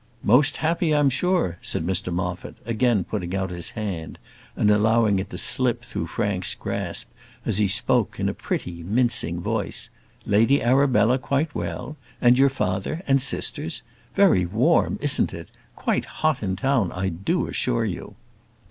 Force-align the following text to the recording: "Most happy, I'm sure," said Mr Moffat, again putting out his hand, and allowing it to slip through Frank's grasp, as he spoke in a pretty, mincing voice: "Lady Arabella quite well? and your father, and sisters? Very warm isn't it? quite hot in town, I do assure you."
"Most 0.23 0.57
happy, 0.57 0.95
I'm 0.95 1.11
sure," 1.11 1.59
said 1.61 1.85
Mr 1.85 2.11
Moffat, 2.11 2.55
again 2.65 3.03
putting 3.03 3.35
out 3.35 3.51
his 3.51 3.69
hand, 3.77 4.17
and 4.55 4.71
allowing 4.71 5.19
it 5.19 5.29
to 5.29 5.37
slip 5.37 5.83
through 5.85 6.07
Frank's 6.07 6.55
grasp, 6.55 7.07
as 7.45 7.59
he 7.59 7.67
spoke 7.67 8.19
in 8.19 8.27
a 8.27 8.33
pretty, 8.33 8.81
mincing 8.81 9.39
voice: 9.41 9.91
"Lady 10.25 10.59
Arabella 10.59 11.19
quite 11.19 11.53
well? 11.53 11.97
and 12.19 12.35
your 12.35 12.49
father, 12.49 13.03
and 13.05 13.21
sisters? 13.21 13.83
Very 14.15 14.43
warm 14.43 14.97
isn't 15.03 15.35
it? 15.35 15.51
quite 15.75 16.05
hot 16.05 16.41
in 16.41 16.55
town, 16.55 16.91
I 16.93 17.09
do 17.09 17.45
assure 17.45 17.85
you." 17.85 18.15